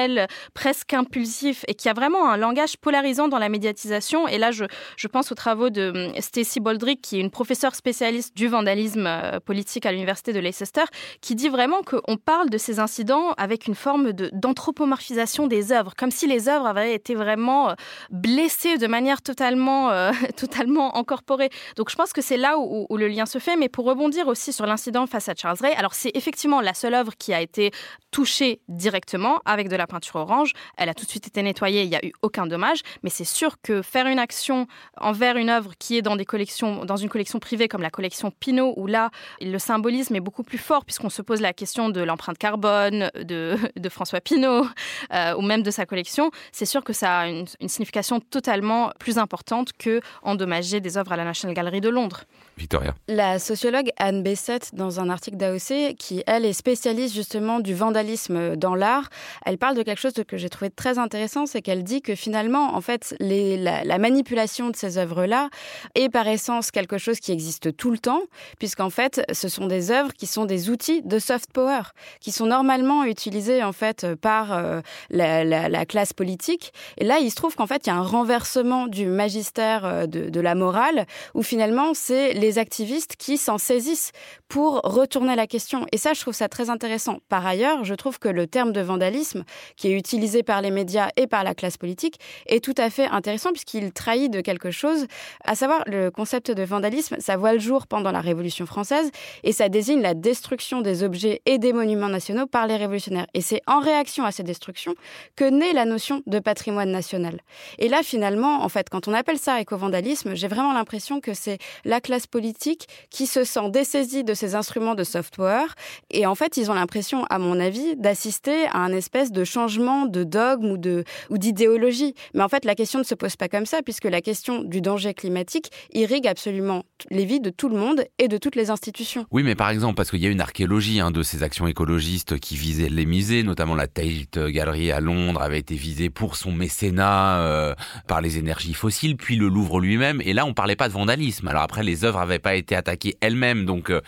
presque 0.55 0.95
impulsif 0.95 1.65
et 1.69 1.75
qui 1.75 1.89
a 1.89 1.93
vraiment 1.93 2.31
un 2.31 2.37
langage 2.37 2.77
polarisant 2.77 3.29
dans 3.29 3.39
la 3.39 3.49
médiatisation. 3.49 4.29
Et 4.29 4.39
là, 4.39 4.51
je, 4.51 5.07
pense 5.09 5.33
aux 5.33 5.35
travaux 5.35 5.71
de 5.71 5.93
hum, 5.95 6.21
Stacy 6.21 6.61
Baldrick, 6.61 7.01
qui 7.03 7.17
est 7.19 7.21
une 7.21 7.31
professeure 7.31 7.75
spécialiste 7.75 8.37
du 8.37 8.49
vandalisme 8.49 9.07
euh, 9.07 9.41
politique 9.41 9.87
à 9.87 9.93
l'université 9.93 10.33
de 10.33 10.41
Leicester, 10.41 10.85
qui 11.21 11.35
dit 11.35 11.49
vraiment 11.49 11.83
qu'on 11.83 12.17
parle 12.17 12.51
de 12.51 12.59
ces 12.59 12.81
incidents 12.81 13.33
avec 13.37 13.67
une 13.67 13.75
forme 13.75 14.13
d'anthropomorphisation 14.13 15.47
des 15.47 15.73
œuvres, 15.73 15.95
comme 15.97 16.11
si 16.11 16.27
les 16.27 16.49
œuvres 16.49 16.67
avaient 16.67 16.95
été 16.95 17.15
vraiment 17.15 17.71
euh, 17.71 17.75
blessées 18.11 18.79
de 18.79 18.87
manière 18.87 19.23
totalement, 19.23 19.91
euh, 19.91 20.13
totalement 20.37 20.97
incorporée. 20.97 21.51
Donc 21.77 21.91
je 21.91 21.97
pense 21.97 22.13
que 22.13 22.23
c'est 22.23 22.37
là 22.37 22.59
où, 22.59 22.87
où, 22.89 22.97
le 22.97 23.09
lien 23.09 23.27
se 23.27 23.39
fait. 23.39 23.57
Mais 23.57 23.69
pour 23.69 23.85
rebondir 23.85 24.29
aussi 24.29 24.53
sur 24.53 24.67
l'incident 24.67 25.07
face 25.07 25.29
à 25.29 25.35
Charles 25.35 25.59
Ray, 25.61 25.75
alors 25.75 25.95
c'est 25.95 26.13
effectivement 26.15 26.61
la 26.61 26.75
seule 26.75 26.95
œuvre 26.95 27.13
qui 27.17 27.33
a 27.33 27.41
été 27.41 27.71
touchée 28.11 28.61
directement 28.69 29.41
avec 29.45 29.69
de 29.69 29.77
la 29.77 29.84
peinture 29.87 30.17
orange. 30.17 30.53
Elle 30.77 30.89
a 30.89 30.95
tout 30.95 31.05
de 31.05 31.11
suite 31.11 31.27
été 31.27 31.43
nettoyée, 31.43 31.83
il 31.83 31.89
n'y 31.89 31.97
a 31.97 32.05
eu 32.05 32.13
aucun 32.23 32.47
dommage. 32.47 32.81
Mais 33.03 33.11
c'est 33.11 33.25
sûr 33.25 33.61
que 33.63 33.83
faire 33.83 34.07
une 34.07 34.19
action 34.19 34.67
envers 35.01 35.37
une 35.37 35.51
œuvre 35.51 35.73
qui 35.79 35.97
est 35.97 36.03
dans 36.03 36.17
des 36.17 36.25
collections, 36.25 36.85
dans 36.85 36.97
une 36.97 37.09
collection 37.09 37.39
privée 37.39 37.69
comme 37.69 37.83
la 37.83 37.91
collection 37.91 38.31
Pinault, 38.31 38.75
où 38.77 38.87
là, 38.87 39.11
le 39.41 39.59
symbolisme 39.59 40.15
est 40.15 40.21
beaucoup 40.21 40.43
plus 40.43 40.59
fort 40.59 40.85
puisqu'on 40.85 41.11
se 41.11 41.23
pose 41.23 41.41
la 41.41 41.53
question 41.53 41.89
de 41.89 42.01
l'empreinte 42.01 42.39
carbone 42.39 43.11
de, 43.15 43.57
de 43.77 43.89
François 43.89 44.21
Pinault 44.21 44.67
euh, 45.13 45.35
ou 45.37 45.43
même 45.43 45.63
de 45.63 45.71
sa 45.71 45.87
collection, 45.87 46.31
c'est 46.53 46.67
sûr 46.67 46.83
que 46.85 46.93
ça 46.93 47.21
a 47.21 47.29
une, 47.29 47.47
une 47.61 47.69
signification 47.69 48.21
totalement 48.21 48.93
plus 48.99 49.19
importante 49.19 49.73
que 49.73 50.01
endommager 50.23 50.81
des 50.81 50.97
œuvres 50.97 51.13
à 51.13 51.17
la 51.17 51.25
National 51.25 51.55
Gallery 51.55 51.81
de 51.81 51.89
Londres. 51.89 52.25
Victoria. 52.57 52.95
La 53.09 53.39
sociologue 53.39 53.91
Anne 53.99 54.23
Bessette, 54.23 54.75
dans 54.75 55.01
un 55.01 55.11
article 55.11 55.37
d'AOC, 55.37 55.97
qui 55.99 56.23
elle 56.27 56.45
est 56.45 56.53
spécialiste 56.53 57.15
justement 57.15 57.61
du 57.61 57.75
vandalisme 57.75 58.57
dans 58.57 58.75
l'art, 58.75 59.09
elle 59.45 59.59
parle 59.59 59.77
de 59.77 59.83
quelque 59.83 60.01
chose 60.01 60.15
que 60.27 60.37
j'ai 60.37 60.49
trouvé 60.49 60.71
très 60.71 60.99
intéressant, 60.99 61.47
c'est 61.47 61.63
qu'elle 61.63 61.83
dit 61.83 62.03
que 62.03 62.15
finalement, 62.15 62.75
en 62.75 62.81
fait, 62.81 63.17
les, 63.21 63.57
la, 63.57 63.99
manipulation 63.99 64.71
de 64.71 64.77
ces 64.77 64.99
œuvres-là 64.99 65.49
est 65.95 66.09
par 66.09 66.29
essence 66.29 66.71
quelque 66.71 66.99
chose 66.99 67.21
qui 67.21 67.33
existe 67.33 67.77
tout 67.77 67.91
le 67.91 67.99
temps, 67.99 68.23
puisqu'en 68.59 68.91
fait, 68.91 69.23
ce 69.33 69.49
sont 69.49 69.67
des 69.67 69.91
œuvres 69.91 70.13
qui 70.13 70.27
sont 70.27 70.45
des 70.45 70.71
outils 70.71 71.03
de 71.03 71.19
soft 71.19 71.53
power, 71.53 71.83
qui 72.21 72.33
sont 72.33 72.47
normalement 72.47 73.05
utilisés 73.05 73.63
en 73.63 73.73
fait 73.73 74.15
par 74.17 74.53
euh, 74.53 74.81
la, 75.11 75.45
la, 75.45 75.69
la, 75.69 75.87
classe 75.87 76.13
politique. 76.13 76.73
Et 76.99 77.05
là, 77.05 77.19
il 77.19 77.31
se 77.31 77.37
trouve 77.37 77.55
qu'en 77.55 77.67
fait, 77.67 77.87
il 77.87 77.91
y 77.91 77.93
a 77.93 77.97
un 77.97 78.03
renversement 78.03 78.87
du 78.87 79.07
magistère 79.07 79.85
euh, 79.85 80.07
de, 80.07 80.29
de 80.29 80.41
la 80.41 80.55
morale, 80.55 81.07
où 81.35 81.43
finalement, 81.43 81.95
c'est 81.95 82.33
les 82.45 82.59
activistes 82.59 83.17
qui 83.17 83.39
s'en 83.39 83.57
saisissent 83.57 84.13
pour 84.49 84.81
retourner 84.83 85.35
la 85.35 85.47
question. 85.47 85.87
Et 85.93 85.99
ça, 85.99 86.13
je 86.13 86.21
trouve 86.21 86.35
ça 86.35 86.49
très 86.49 86.69
intéressant. 86.69 87.19
Par 87.31 87.47
ailleurs, 87.47 87.85
je 87.85 87.95
trouve 87.95 88.19
que 88.19 88.29
le 88.29 88.47
terme 88.47 88.73
de 88.73 88.83
vandalisme, 88.83 89.45
qui 89.77 89.89
est 89.89 89.97
utilisé 89.97 90.43
par 90.43 90.61
les 90.61 90.71
médias 90.71 91.09
et 91.17 91.27
par 91.27 91.43
la 91.43 91.55
classe 91.55 91.79
politique, 91.79 92.21
est 92.47 92.63
tout 92.63 92.75
à 92.77 92.91
fait 92.91 93.07
intéressant 93.07 93.51
puisqu'il 93.53 93.93
trahit 93.93 94.31
de 94.31 94.43
quelque 94.43 94.71
chose, 94.71 95.07
à 95.45 95.55
savoir 95.55 95.85
le 95.87 96.11
concept 96.11 96.51
de 96.51 96.63
vandalisme, 96.63 97.17
ça 97.19 97.37
voit 97.39 97.55
le 97.55 97.59
jour 97.59 97.87
pendant 97.87 98.13
la 98.13 98.21
Révolution 98.21 98.67
française 98.67 99.11
et 99.43 99.53
ça 99.53 99.71
désigne 99.71 100.03
la 100.03 100.13
destruction 100.15 100.83
des 100.83 101.03
objets 101.03 101.41
et 101.47 101.59
des 101.59 101.73
monuments 101.73 102.11
nationaux 102.11 102.47
par 102.47 102.67
les 102.67 102.77
révolutionnaires. 102.77 103.27
Et 103.33 103.41
c'est 103.41 103.63
en 103.67 103.81
réaction 103.81 104.25
à 104.25 104.33
ces 104.33 104.43
destructions 104.43 104.95
que 105.35 105.45
naît 105.45 105.73
la 105.73 105.87
notion 105.87 106.23
de 106.27 106.39
patrimoine 106.41 106.91
national. 106.91 107.41
Et 107.79 107.89
là, 107.89 108.03
finalement, 108.03 108.63
en 108.63 108.69
fait, 108.69 108.91
quand 108.91 109.09
on 109.09 109.15
appelle 109.15 109.39
ça 109.39 109.61
éco-vandalisme, 109.61 110.35
j'ai 110.35 110.49
vraiment 110.49 110.75
l'impression 110.75 111.21
que 111.21 111.33
c'est 111.33 111.59
la 111.87 112.03
classe 112.03 112.27
politique 112.35 112.89
qui 113.11 113.29
se 113.29 113.45
sent 113.45 113.71
dessaisie 113.71 114.25
de 114.25 114.35
ces 114.35 114.57
instruments 114.57 114.97
de 114.97 115.05
software. 115.05 115.77
Et 116.11 116.27
en 116.27 116.35
fait, 116.35 116.57
ils 116.57 116.69
ont 116.69 116.75
l'impression, 116.75 117.27
à 117.31 117.39
mon 117.39 117.61
avis, 117.61 117.95
d'assister 117.95 118.67
à 118.73 118.79
un 118.79 118.93
espèce 118.93 119.31
de 119.31 119.45
changement 119.45 120.07
de 120.07 120.25
dogme 120.25 120.73
ou 120.73 120.77
de 120.77 121.05
ou 121.31 121.39
d'idéologie. 121.39 122.15
Mais 122.35 122.43
en 122.43 122.49
fait, 122.49 122.65
la 122.65 122.75
question 122.75 122.99
ne 122.99 123.05
se 123.05 123.15
pose 123.15 123.37
pas 123.37 123.49
comme 123.49 123.67
ça, 123.67 123.83
puisque 123.83 124.07
la 124.07 124.21
question 124.21 124.65
du 124.65 124.81
danger 124.81 125.15
climatique 125.15 125.71
irrigue 125.93 126.27
absolument 126.27 126.83
les 127.09 127.25
vies 127.25 127.39
de 127.39 127.51
tout 127.51 127.69
le 127.69 127.77
monde 127.77 128.05
et 128.19 128.27
de 128.27 128.37
toutes 128.37 128.57
les 128.57 128.71
institutions. 128.71 129.27
Oui, 129.31 129.45
mais 129.45 129.55
par 129.55 129.71
exemple, 129.71 129.95
parce 129.95 130.11
qu'il 130.11 130.21
y 130.21 130.27
a 130.27 130.31
une 130.31 130.41
archéologie 130.41 130.99
hein, 130.99 131.13
de 131.13 131.23
ces 131.23 131.45
actions 131.45 131.69
écologistes 131.69 132.41
qui 132.41 132.57
visaient 132.57 132.89
les 132.89 133.07
musées, 133.07 133.45
notamment 133.45 133.77
la 133.77 133.87
Tate 133.87 134.41
Gallery 134.49 134.91
à 134.91 134.99
Londres 134.99 135.41
avait 135.41 135.61
été 135.61 135.77
visée 135.77 136.11
pour 136.11 136.35
son 136.35 136.51
mécénat 136.51 137.39
euh, 137.39 137.75
par 138.09 138.21
les 138.21 138.39
énergies 138.39 138.75
fossiles, 138.75 139.17
puis 139.17 139.37
le 139.37 139.47
Louvre 139.47 139.79
lui-même. 139.79 140.21
Et 140.25 140.33
là, 140.33 140.47
on 140.47 140.53
parlait 140.53 140.75
pas 140.75 140.89
de 140.89 140.95
vandalisme. 140.95 141.47
Alors 141.47 141.63
après, 141.63 141.85
les 141.85 142.05
œuvres 142.05 142.24
n'avaient 142.25 142.39
pas 142.39 142.55
été 142.55 142.77
attaquées 142.77 143.17
elles-mêmes. 143.21 143.65
Donc, 143.65 143.91
euh, 143.91 144.01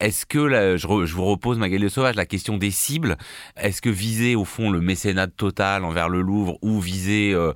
est-ce 0.00 0.26
que, 0.26 0.76
je, 0.76 0.86
vous 0.86 1.24
repose, 1.24 1.58
Magali 1.58 1.88
Sauvage, 1.90 2.16
la 2.16 2.26
question 2.26 2.58
des 2.58 2.70
cibles, 2.70 3.16
est-ce 3.56 3.82
que 3.82 3.90
viser 3.90 4.36
au 4.36 4.44
fond 4.44 4.70
le 4.70 4.80
mécénat 4.80 5.26
total 5.26 5.84
envers 5.84 6.08
le 6.08 6.20
Louvre 6.20 6.58
ou 6.62 6.80
viser 6.80 7.32
euh, 7.34 7.52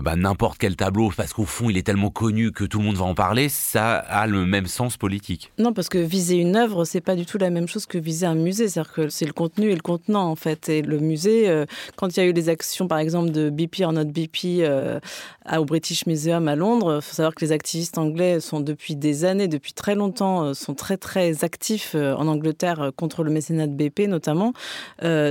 bah, 0.00 0.16
n'importe 0.16 0.58
quel 0.58 0.76
tableau, 0.76 1.10
parce 1.16 1.32
qu'au 1.32 1.44
fond, 1.44 1.70
il 1.70 1.76
est 1.76 1.82
tellement 1.82 2.10
connu 2.10 2.52
que 2.52 2.64
tout 2.64 2.78
le 2.78 2.84
monde 2.84 2.96
va 2.96 3.04
en 3.04 3.14
parler, 3.14 3.48
ça 3.48 3.96
a 3.96 4.26
le 4.26 4.44
même 4.44 4.66
sens 4.66 4.96
politique 4.96 5.52
Non, 5.58 5.72
parce 5.72 5.88
que 5.88 5.98
viser 5.98 6.36
une 6.36 6.56
œuvre, 6.56 6.84
c'est 6.84 7.00
pas 7.00 7.16
du 7.16 7.26
tout 7.26 7.38
la 7.38 7.50
même 7.50 7.68
chose 7.68 7.86
que 7.86 7.98
viser 7.98 8.26
un 8.26 8.34
musée. 8.34 8.68
C'est-à-dire 8.68 8.92
que 8.92 9.08
c'est 9.08 9.26
le 9.26 9.32
contenu 9.32 9.70
et 9.70 9.74
le 9.74 9.80
contenant, 9.80 10.28
en 10.28 10.36
fait. 10.36 10.68
Et 10.68 10.82
le 10.82 10.98
musée, 10.98 11.48
euh, 11.48 11.66
quand 11.96 12.16
il 12.16 12.20
y 12.20 12.22
a 12.22 12.26
eu 12.26 12.32
des 12.32 12.48
actions, 12.48 12.88
par 12.88 12.98
exemple, 12.98 13.30
de 13.30 13.50
BP 13.50 13.82
or 13.82 13.92
not 13.92 14.04
BP 14.04 14.60
euh, 14.60 15.00
au 15.56 15.64
British 15.64 16.06
Museum 16.06 16.48
à 16.48 16.56
Londres, 16.56 17.00
faut 17.00 17.14
savoir 17.14 17.34
que 17.34 17.44
les 17.44 17.52
activistes 17.52 17.98
anglais 17.98 18.40
sont 18.40 18.60
depuis 18.60 18.96
des 18.96 19.24
années, 19.24 19.41
depuis 19.48 19.72
très 19.72 19.94
longtemps, 19.94 20.44
euh, 20.44 20.54
sont 20.54 20.74
très, 20.74 20.96
très 20.96 21.44
actifs 21.44 21.94
en 21.94 22.26
Angleterre 22.26 22.92
contre 22.96 23.24
le 23.24 23.30
mécénat 23.30 23.66
de 23.66 23.74
BP, 23.74 24.08
notamment. 24.08 24.52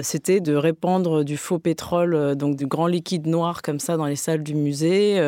C'était 0.03 0.39
de 0.39 0.55
répandre 0.55 1.23
du 1.23 1.37
faux 1.37 1.59
pétrole, 1.59 2.35
donc 2.35 2.55
du 2.55 2.67
grand 2.67 2.87
liquide 2.87 3.27
noir 3.27 3.61
comme 3.61 3.79
ça 3.79 3.97
dans 3.97 4.05
les 4.05 4.15
salles 4.15 4.43
du 4.43 4.55
musée, 4.55 5.19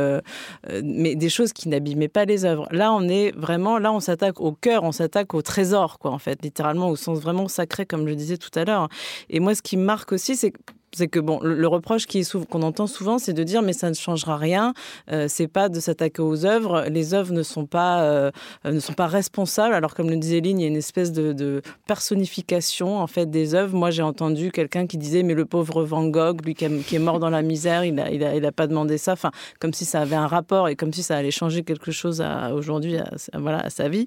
mais 0.84 1.16
des 1.16 1.30
choses 1.30 1.54
qui 1.54 1.70
n'abîmaient 1.70 2.08
pas 2.08 2.26
les 2.26 2.46
œuvres. 2.46 2.68
Là, 2.72 2.94
on 2.94 3.08
est 3.08 3.36
vraiment, 3.36 3.78
là, 3.80 3.92
on 3.94 4.00
s'attaque 4.00 4.40
au 4.40 4.52
cœur, 4.52 4.84
on 4.84 4.92
s'attaque 4.92 5.34
au 5.34 5.42
trésor, 5.42 6.00
quoi, 6.00 6.12
en 6.12 6.20
fait, 6.20 6.44
littéralement, 6.44 6.90
au 6.90 6.96
sens 6.96 7.20
vraiment 7.20 7.48
sacré, 7.48 7.86
comme 7.86 8.08
je 8.08 8.14
disais 8.14 8.38
tout 8.38 8.52
à 8.56 8.66
l'heure. 8.66 8.90
Et 9.30 9.40
moi, 9.40 9.56
ce 9.56 9.62
qui 9.62 9.78
marque 9.78 10.12
aussi, 10.12 10.36
c'est 10.36 10.54
c'est 10.96 11.08
que 11.08 11.20
bon, 11.20 11.40
le, 11.42 11.68
reproche 11.68 12.06
qu'on 12.50 12.62
entend 12.62 12.88
souvent, 12.88 13.18
c'est 13.18 13.34
de 13.34 13.44
dire 13.44 13.62
mais 13.62 13.74
ça 13.74 13.90
ne 13.90 13.96
changera 13.96 14.38
rien. 14.38 14.74
Euh, 15.12 15.26
c'est 15.28 15.48
pas 15.48 15.70
de 15.70 15.80
s'attaquer 15.80 16.22
aux 16.22 16.46
œuvres. 16.46 16.86
Les 16.90 17.14
œuvres 17.14 17.34
ne 17.34 17.44
sont 17.44 17.66
pas 17.66 18.04
euh, 18.04 18.32
ne 18.66 18.80
sont 18.80 18.94
pas 18.94 19.08
responsables. 19.08 19.74
Alors 19.74 19.96
comme 19.96 20.10
le 20.10 20.18
disait 20.18 20.42
Lynn, 20.42 20.60
il 20.60 20.64
y 20.64 20.66
a 20.66 20.68
une 20.68 20.76
espèce 20.76 21.12
de, 21.12 21.62
personnification 21.88 23.00
en 23.00 23.08
fait 23.08 23.30
des 23.30 23.56
œuvres. 23.56 23.76
Moi, 23.76 23.92
j'ai 23.92 24.04
entendu 24.04 24.52
quelqu'un 24.52 24.88
qui 24.88 24.98
disait 24.98 25.24
mais 25.24 25.34
le 25.34 25.46
pauvre 25.46 25.84
Van 25.84 26.08
Gogh, 26.08 26.46
lui 26.46 26.54
qui, 26.54 26.66
est 26.66 27.00
mort 27.00 27.20
dans 27.20 27.30
la 27.30 27.42
misère, 27.42 27.84
il 27.84 28.00
a, 28.00 28.10
il 28.12 28.46
a 28.46 28.52
pas 28.52 28.68
demandé 28.68 28.98
ça. 28.98 29.14
Enfin, 29.14 29.32
comme 29.60 29.74
si 29.74 29.86
ça 29.86 30.02
avait 30.02 30.16
un 30.16 30.28
rapport 30.28 30.68
et 30.70 30.76
comme 30.76 30.94
si 30.94 31.04
ça 31.04 31.18
allait 31.18 31.32
changer 31.32 31.64
quelque 31.64 31.92
chose 31.92 32.24
aujourd'hui, 32.54 32.98
voilà, 33.34 33.60
à 33.60 33.70
sa 33.70 33.90
vie. 33.90 34.06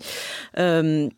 Euh, 0.59 1.09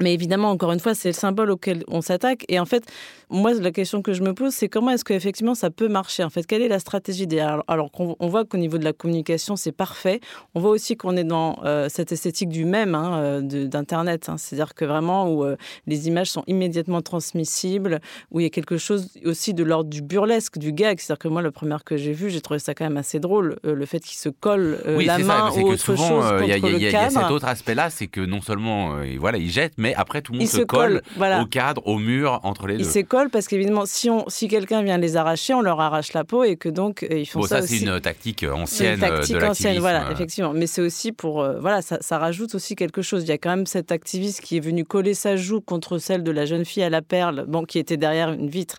mais 0.00 0.12
évidemment, 0.12 0.50
encore 0.50 0.72
une 0.72 0.80
fois, 0.80 0.94
c'est 0.94 1.08
le 1.08 1.14
symbole 1.14 1.50
auquel 1.50 1.84
on 1.88 2.00
s'attaque. 2.00 2.44
Et 2.48 2.60
en 2.60 2.66
fait, 2.66 2.84
moi, 3.30 3.52
la 3.54 3.72
question 3.72 4.02
que 4.02 4.12
je 4.12 4.22
me 4.22 4.34
pose, 4.34 4.52
c'est 4.52 4.68
comment 4.68 4.90
est-ce 4.90 5.04
qu'effectivement 5.04 5.54
ça 5.54 5.70
peut 5.70 5.88
marcher 5.88 6.22
En 6.22 6.30
fait, 6.30 6.46
quelle 6.46 6.62
est 6.62 6.68
la 6.68 6.78
stratégie 6.78 7.26
derrière 7.26 7.62
Alors, 7.66 7.90
qu'on 7.90 8.14
on 8.20 8.28
voit 8.28 8.44
qu'au 8.44 8.58
niveau 8.58 8.78
de 8.78 8.84
la 8.84 8.92
communication, 8.92 9.56
c'est 9.56 9.72
parfait. 9.72 10.20
On 10.54 10.60
voit 10.60 10.70
aussi 10.70 10.96
qu'on 10.96 11.16
est 11.16 11.24
dans 11.24 11.58
euh, 11.64 11.88
cette 11.88 12.12
esthétique 12.12 12.50
du 12.50 12.64
même 12.64 12.94
hein, 12.94 13.18
euh, 13.18 13.40
d'Internet. 13.40 14.28
Hein. 14.28 14.36
C'est-à-dire 14.36 14.74
que 14.74 14.84
vraiment, 14.84 15.28
où 15.32 15.44
euh, 15.44 15.56
les 15.86 16.08
images 16.08 16.30
sont 16.30 16.44
immédiatement 16.46 17.02
transmissibles, 17.02 18.00
où 18.30 18.40
il 18.40 18.44
y 18.44 18.46
a 18.46 18.50
quelque 18.50 18.76
chose 18.76 19.08
aussi 19.24 19.54
de 19.54 19.64
l'ordre 19.64 19.90
du 19.90 20.02
burlesque, 20.02 20.58
du 20.58 20.72
gag. 20.72 21.00
C'est-à-dire 21.00 21.18
que 21.18 21.28
moi, 21.28 21.42
le 21.42 21.50
premier 21.50 21.76
que 21.84 21.96
j'ai 21.96 22.12
vu, 22.12 22.30
j'ai 22.30 22.40
trouvé 22.40 22.60
ça 22.60 22.74
quand 22.74 22.84
même 22.84 22.96
assez 22.96 23.18
drôle, 23.18 23.56
le 23.64 23.86
fait 23.86 24.00
qu'il 24.00 24.16
se 24.16 24.28
colle 24.28 24.78
la 24.84 25.18
main 25.18 25.50
ou 25.50 25.72
autre 25.72 25.82
chose 25.82 25.98
contre 25.98 26.44
y 26.44 26.52
a, 26.52 26.56
le 26.56 26.60
cadre. 26.60 26.76
Il 26.78 26.82
y 26.82 26.96
a 26.96 27.10
cet 27.10 27.30
autre 27.30 27.46
aspect-là, 27.46 27.90
c'est 27.90 28.06
que 28.06 28.20
non 28.20 28.40
seulement, 28.40 28.96
voilà, 29.18 29.38
il 29.38 29.50
jette, 29.50 29.74
mais 29.76 29.85
après, 29.94 30.22
tout 30.22 30.32
le 30.32 30.38
monde 30.38 30.48
se, 30.48 30.62
colle, 30.62 31.02
au 31.18 31.46
cadre, 31.46 31.86
au 31.86 31.98
mur, 31.98 32.40
entre 32.42 32.66
les 32.66 32.78
deux 32.78 32.84
parce 33.30 33.48
qu'évidemment, 33.48 33.86
si, 33.86 34.10
on, 34.10 34.28
si 34.28 34.48
quelqu'un 34.48 34.82
vient 34.82 34.98
les 34.98 35.16
arracher, 35.16 35.54
on 35.54 35.60
leur 35.60 35.80
arrache 35.80 36.12
la 36.12 36.24
peau 36.24 36.44
et 36.44 36.56
que 36.56 36.68
donc 36.68 37.02
euh, 37.02 37.18
ils 37.18 37.26
font 37.26 37.40
bon, 37.40 37.46
ça. 37.46 37.60
ça 37.60 37.66
c'est 37.66 37.78
une 37.78 38.00
tactique 38.00 38.44
ancienne. 38.44 38.94
Une 38.94 39.00
tactique 39.00 39.36
de 39.36 39.44
ancienne, 39.44 39.78
voilà, 39.78 40.10
effectivement. 40.12 40.52
Mais 40.52 40.66
c'est 40.66 40.82
aussi 40.82 41.12
pour. 41.12 41.42
Euh, 41.42 41.58
voilà, 41.60 41.82
ça, 41.82 41.98
ça, 42.00 42.18
rajoute 42.18 42.54
aussi 42.54 42.74
quelque 42.74 43.02
chose. 43.02 43.22
Il 43.22 43.28
y 43.28 43.32
a 43.32 43.38
quand 43.38 43.50
même 43.50 43.66
cet 43.66 43.92
activiste 43.92 44.40
qui 44.40 44.56
est 44.56 44.60
venu 44.60 44.84
coller 44.84 45.14
sa 45.14 45.36
joue 45.36 45.60
contre 45.60 45.98
celle 45.98 46.22
de 46.22 46.30
la 46.30 46.44
jeune 46.46 46.64
fille 46.64 46.82
à 46.82 46.90
la 46.90 47.02
perle, 47.02 47.44
bon, 47.48 47.64
qui 47.64 47.78
était 47.78 47.96
derrière 47.96 48.32
une 48.32 48.48
vitre. 48.48 48.76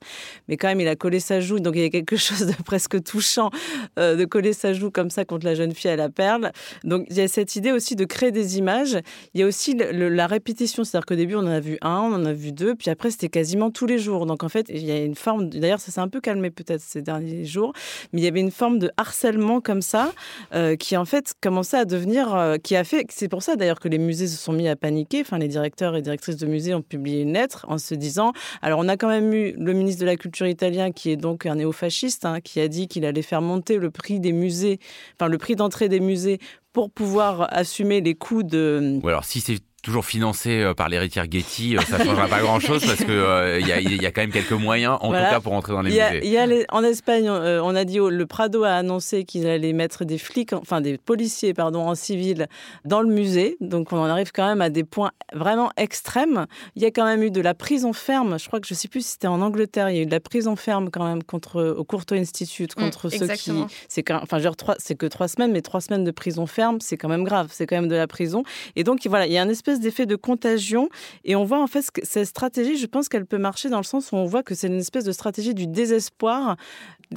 Mais 0.48 0.58
quand 0.58 0.68
même, 0.68 0.82
il 0.82 0.88
a 0.88 0.96
collé 0.96 1.20
sa 1.20 1.40
joue. 1.42 1.60
Donc 1.60 1.76
il 1.76 1.82
y 1.82 1.86
a 1.86 1.90
quelque 1.90 2.16
chose 2.18 2.46
de 2.46 2.64
presque 2.64 3.04
touchant 3.04 3.50
euh, 4.00 4.16
de 4.16 4.26
coller 4.26 4.54
sa 4.54 4.74
joue 4.74 4.92
comme 4.92 5.10
ça 5.10 5.26
contre 5.26 5.46
la 5.46 5.56
jeune 5.56 5.74
fille 5.74 5.92
à 5.92 5.96
la 5.96 6.10
perle. 6.10 6.52
Donc 6.84 7.06
il 7.10 7.18
y 7.18 7.22
a 7.22 7.28
cette 7.28 7.56
idée 7.56 7.72
aussi 7.72 7.96
de 7.96 8.06
créer 8.06 8.32
des 8.32 8.58
images. 8.58 8.98
Il 9.34 9.42
y 9.42 9.44
a 9.44 9.48
aussi 9.48 9.76
la 9.76 10.28
répétition. 10.28 10.84
C'est-à-dire 10.98 11.06
qu'au 11.06 11.16
début, 11.16 11.36
on 11.36 11.42
en 11.42 11.52
a 11.52 11.60
vu 11.60 11.78
un, 11.84 12.00
on 12.00 12.16
en 12.16 12.26
a 12.26 12.34
vu 12.34 12.52
deux, 12.52 12.74
puis 12.74 12.90
après, 12.90 13.12
c'était 13.12 13.30
quasiment 13.30 13.70
tous 13.70 13.86
les 13.86 14.00
jours. 14.00 14.26
Donc 14.26 14.44
en 14.44 14.50
fait, 14.50 14.66
il 14.70 14.84
y 14.84 14.90
a 14.90 15.04
une 15.04 15.14
forme, 15.14 15.48
d'ailleurs 15.48 15.80
ça 15.80 15.92
s'est 15.92 16.00
un 16.00 16.08
peu 16.08 16.22
calmé 16.22 16.50
peut-être 16.50 16.82
ces 16.82 17.04
derniers 17.04 17.46
jours, 17.46 17.72
mais 18.12 18.22
il 18.22 18.24
y 18.24 18.28
avait 18.28 18.40
une 18.40 18.50
forme 18.50 18.80
de 18.80 18.90
harcèlement 18.98 19.62
comme 19.62 19.84
ça 19.84 20.12
euh, 20.56 20.76
qui 20.76 20.98
en 20.98 21.06
fait 21.06 21.36
commençait 21.40 21.78
à 21.78 21.86
devenir, 21.86 22.34
euh, 22.34 22.58
qui 22.58 22.76
a 22.76 22.84
fait, 22.84 23.06
c'est 23.12 23.28
pour 23.28 23.44
ça 23.44 23.56
d'ailleurs 23.56 23.80
que 23.80 23.90
les 23.90 24.00
musées 24.00 24.26
se 24.26 24.38
sont 24.38 24.54
mis 24.54 24.68
à 24.68 24.76
paniquer, 24.76 25.22
enfin 25.22 25.38
les 25.38 25.48
directeurs 25.48 25.96
et 25.96 26.02
directrices 26.02 26.38
de 26.38 26.48
musées 26.48 26.74
ont 26.74 26.82
publié 26.82 27.22
une 27.22 27.34
lettre 27.34 27.68
en 27.70 27.78
se 27.78 27.94
disant, 27.94 28.34
alors 28.64 28.80
on 28.80 28.88
a 28.88 28.98
quand 28.98 29.10
même 29.10 29.32
eu 29.34 29.54
le 29.56 29.74
ministre 29.74 30.02
de 30.02 30.08
la 30.08 30.16
Culture 30.16 30.48
italien 30.48 30.92
qui 30.92 31.12
est 31.12 31.18
donc 31.18 31.46
un 31.46 31.56
néofasciste, 31.56 32.26
hein, 32.26 32.40
qui 32.42 32.60
a 32.60 32.68
dit 32.68 32.88
qu'il 32.88 33.06
allait 33.06 33.22
faire 33.22 33.44
monter 33.44 33.78
le 33.78 33.92
prix 33.92 34.20
des 34.20 34.34
musées, 34.34 34.80
enfin 35.14 35.30
le 35.30 35.38
prix 35.38 35.56
d'entrée 35.56 35.90
des 35.90 36.00
musées 36.00 36.40
pour 36.74 36.90
pouvoir 36.90 37.48
assumer 37.52 38.02
les 38.02 38.16
coûts 38.16 38.44
de... 38.44 39.00
Ou 39.04 39.08
alors 39.08 39.26
si 39.26 39.42
c'est 39.42 39.60
toujours 39.88 40.06
financé 40.06 40.62
euh, 40.62 40.74
par 40.74 40.90
l'héritière 40.90 41.28
Getty, 41.32 41.78
euh, 41.78 41.82
ça 41.82 41.98
ne 41.98 42.04
changera 42.04 42.28
pas 42.28 42.42
grand-chose 42.42 42.86
parce 42.86 42.98
qu'il 42.98 43.10
euh, 43.10 43.58
il 43.62 43.68
y, 44.02 44.06
a, 44.06 44.12
quand 44.12 44.20
même 44.20 44.34
quelques 44.34 44.52
moyens, 44.52 44.98
en 45.00 45.08
tout 45.08 45.14
cas, 45.14 45.40
pour 45.40 45.54
entrer 45.54 45.72
dans 45.72 45.82
les 45.82 45.92
musées. 45.92 46.28
Y 46.28 46.38
a 46.38 46.46
en 46.76 46.84
Espagne, 46.84 47.30
on 47.30 47.74
a 47.74 47.86
dit, 47.86 47.98
le 47.98 48.26
Prado 48.26 48.66
a 48.66 48.72
annoncé 48.72 49.24
qu'ils 49.24 49.48
allaient 49.48 49.72
mettre 49.72 50.04
des 50.04 50.18
flics, 50.18 50.52
enfin 50.52 50.82
des 50.82 50.98
policiers, 50.98 51.54
pardon, 51.54 51.88
en 51.88 51.96
civil 51.96 52.48
dans 52.84 53.02
le 53.02 53.08
musée. 53.08 53.56
Donc 53.62 53.94
on 53.94 53.98
en 53.98 54.06
arrive 54.06 54.34
quand 54.34 54.46
même 54.46 54.62
à 54.62 54.70
des 54.70 54.84
points 54.84 55.12
vraiment 55.34 55.72
extrêmes. 55.78 56.48
Il 56.76 56.82
y 56.82 56.86
a 56.86 56.92
quand 56.92 57.06
même 57.06 57.24
eu 57.24 57.32
de 57.32 57.40
la 57.40 57.54
prison 57.54 57.94
ferme. 57.94 58.38
Je 58.38 58.48
crois 58.48 58.60
que 58.60 58.68
je 58.68 58.74
ne 58.74 58.78
sais 58.78 58.90
plus 58.90 59.06
si 59.06 59.14
c'était 59.14 59.28
en 59.28 59.42
Angleterre. 59.42 59.90
Il 59.90 59.96
y 59.96 60.00
a 60.00 60.02
eu 60.02 60.06
de 60.06 60.12
la 60.12 60.20
prison 60.20 60.58
ferme 60.58 60.90
quand 60.90 61.06
même 61.06 61.24
contre 61.24 61.76
au 61.78 61.86
Courtauld 61.86 62.20
Institute 62.20 62.76
mm, 62.78 62.82
contre 62.82 63.10
ceux 63.10 63.28
qui. 63.28 63.52
C'est 63.88 64.04
quand, 64.04 64.20
enfin, 64.22 64.40
genre 64.40 64.56
c'est 64.80 64.96
que 64.96 65.06
trois 65.06 65.30
semaines, 65.30 65.54
mais 65.54 65.62
trois 65.62 65.80
semaines 65.80 66.04
de 66.04 66.12
prison 66.12 66.46
ferme, 66.46 66.80
c'est 66.82 66.98
quand 66.98 67.10
même 67.10 67.24
grave. 67.24 67.48
C'est 67.52 67.66
quand 67.68 67.78
même 67.78 67.88
de 67.88 67.96
la 67.96 68.08
prison. 68.08 68.44
Et 68.76 68.84
donc 68.84 69.00
voilà, 69.08 69.28
il 69.28 69.32
y 69.32 69.38
a 69.38 69.42
un 69.42 69.50
espèce 69.78 69.84
d'effet 69.84 70.06
de 70.06 70.16
contagion. 70.16 70.90
Et 71.24 71.36
on 71.36 71.44
voit 71.44 71.62
en 71.62 71.68
fait 71.68 71.90
que 71.92 72.02
cette 72.04 72.28
stratégie, 72.28 72.78
je 72.78 72.86
pense 72.88 73.10
qu'elle 73.10 73.26
peut 73.26 73.38
marcher 73.38 73.70
dans 73.70 73.78
le 73.78 73.84
sens 73.84 74.12
où 74.12 74.16
on 74.16 74.26
voit 74.26 74.44
que 74.44 74.56
c'est 74.56 74.68
une 74.68 74.80
espèce 74.80 75.04
de 75.04 75.12
stratégie 75.12 75.54
du 75.54 75.68
désespoir. 75.68 76.58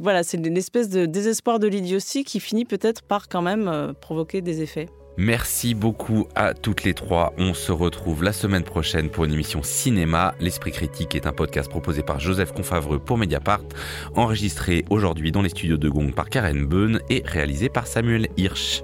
Voilà, 0.01 0.23
c'est 0.23 0.39
une 0.39 0.57
espèce 0.57 0.89
de 0.89 1.07
désespoir 1.07 1.59
de 1.59 1.67
l'idiotie 1.67 2.25
qui 2.25 2.41
finit 2.41 2.65
peut-être 2.65 3.03
par 3.03 3.29
quand 3.29 3.43
même 3.43 3.69
euh, 3.69 3.93
provoquer 3.93 4.41
des 4.41 4.63
effets. 4.63 4.89
Merci 5.17 5.75
beaucoup 5.75 6.29
à 6.35 6.55
toutes 6.55 6.85
les 6.85 6.95
trois. 6.95 7.35
On 7.37 7.53
se 7.53 7.73
retrouve 7.73 8.23
la 8.23 8.33
semaine 8.33 8.63
prochaine 8.63 9.11
pour 9.11 9.25
une 9.25 9.33
émission 9.33 9.63
cinéma. 9.63 10.35
L'Esprit 10.41 10.71
Critique 10.71 11.15
est 11.15 11.27
un 11.27 11.33
podcast 11.33 11.69
proposé 11.69 12.03
par 12.03 12.21
Joseph 12.21 12.53
Confavreux 12.53 12.99
pour 12.99 13.19
Mediapart, 13.19 13.65
enregistré 14.15 14.85
aujourd'hui 14.89 15.33
dans 15.33 15.43
les 15.43 15.51
studios 15.51 15.77
de 15.77 15.89
Gong 15.89 16.13
par 16.15 16.31
Karen 16.31 16.65
Beun 16.65 17.01
et 17.11 17.23
réalisé 17.27 17.69
par 17.69 17.87
Samuel 17.87 18.29
Hirsch. 18.39 18.83